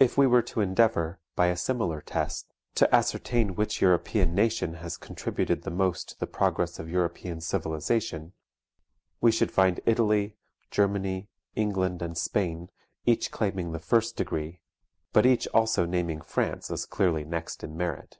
If 0.00 0.18
we 0.18 0.26
were 0.26 0.42
to 0.42 0.60
endeavour, 0.60 1.20
by 1.36 1.46
a 1.46 1.56
similar 1.56 2.00
test, 2.00 2.52
to 2.74 2.92
ascertain 2.92 3.54
which 3.54 3.80
European 3.80 4.34
nation 4.34 4.74
has 4.82 4.96
contributed 4.96 5.62
the 5.62 5.70
most 5.70 6.08
to 6.08 6.18
the 6.18 6.26
progress 6.26 6.80
of 6.80 6.90
European 6.90 7.40
civilization, 7.40 8.32
we 9.20 9.30
should 9.30 9.52
find 9.52 9.78
Italy, 9.86 10.34
Germany, 10.72 11.28
England, 11.54 12.02
and 12.02 12.18
Spain, 12.18 12.68
each 13.06 13.30
claiming 13.30 13.70
the 13.70 13.78
first 13.78 14.16
degree, 14.16 14.58
but 15.12 15.24
each 15.24 15.46
also 15.54 15.86
naming 15.86 16.20
France 16.20 16.68
as 16.68 16.84
clearly 16.84 17.22
next 17.24 17.62
in 17.62 17.76
merit. 17.76 18.18